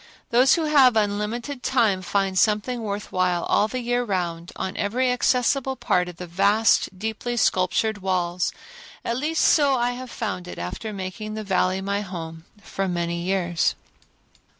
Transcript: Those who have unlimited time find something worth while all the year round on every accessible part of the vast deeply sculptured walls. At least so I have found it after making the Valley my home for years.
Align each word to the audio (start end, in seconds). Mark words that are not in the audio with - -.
Those 0.31 0.55
who 0.55 0.63
have 0.65 0.95
unlimited 0.95 1.61
time 1.61 2.01
find 2.01 2.35
something 2.35 2.81
worth 2.81 3.11
while 3.11 3.43
all 3.43 3.67
the 3.67 3.81
year 3.81 4.03
round 4.03 4.51
on 4.55 4.75
every 4.75 5.11
accessible 5.11 5.75
part 5.75 6.09
of 6.09 6.17
the 6.17 6.25
vast 6.25 6.97
deeply 6.97 7.37
sculptured 7.37 7.99
walls. 7.99 8.51
At 9.05 9.17
least 9.19 9.43
so 9.45 9.75
I 9.75 9.91
have 9.91 10.09
found 10.09 10.47
it 10.47 10.57
after 10.57 10.91
making 10.91 11.35
the 11.35 11.43
Valley 11.43 11.81
my 11.81 12.01
home 12.01 12.45
for 12.63 12.85
years. 12.85 13.75